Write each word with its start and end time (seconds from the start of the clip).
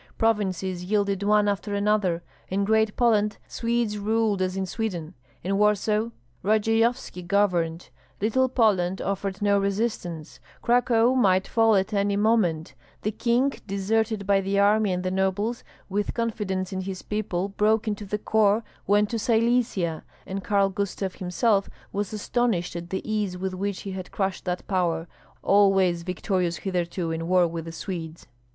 Provinces 0.17 0.83
yielded 0.85 1.21
one 1.21 1.47
after 1.47 1.75
another; 1.75 2.23
in 2.47 2.65
Great 2.65 2.95
Poland 2.97 3.37
Swedes 3.47 3.99
ruled 3.99 4.41
as 4.41 4.57
in 4.57 4.65
Sweden; 4.65 5.13
in 5.43 5.59
Warsaw, 5.59 6.09
Radzeyovski 6.41 7.21
governed; 7.21 7.91
Little 8.19 8.49
Poland 8.49 8.99
offered 8.99 9.43
no 9.43 9.59
resistance; 9.59 10.39
Cracow 10.63 11.13
might 11.13 11.47
fall 11.47 11.75
at 11.75 11.93
any 11.93 12.15
moment; 12.17 12.73
the 13.03 13.11
king, 13.11 13.51
deserted 13.67 14.25
by 14.25 14.41
the 14.41 14.57
army 14.57 14.91
and 14.91 15.03
the 15.03 15.11
nobles, 15.11 15.63
with 15.87 16.15
confidence 16.15 16.73
in 16.73 16.81
his 16.81 17.03
people 17.03 17.49
broken 17.49 17.93
to 17.93 18.05
the 18.07 18.17
core, 18.17 18.63
went 18.87 19.11
to 19.11 19.19
Silesia; 19.19 20.03
and 20.25 20.43
Karl 20.43 20.71
Gustav 20.71 21.13
himself 21.17 21.69
was 21.93 22.11
astonished 22.11 22.75
at 22.75 22.89
the 22.89 23.07
ease 23.07 23.37
with 23.37 23.53
which 23.53 23.81
he 23.81 23.91
had 23.91 24.09
crushed 24.09 24.45
that 24.45 24.65
power, 24.67 25.07
always 25.43 26.01
victorious 26.01 26.57
hitherto 26.57 27.11
in 27.11 27.27
war 27.27 27.47
with 27.47 27.65
the 27.65 27.71
Swedes. 27.71 28.25